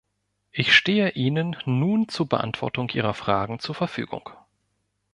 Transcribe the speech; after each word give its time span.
Ich 0.49 0.73
stehe 0.75 1.09
Ihnen 1.11 1.55
nun 1.65 2.07
zur 2.09 2.27
Beantwortung 2.27 2.89
Ihrer 2.89 3.13
Fragen 3.13 3.59
zur 3.59 3.75
Verfügung. 3.75 4.31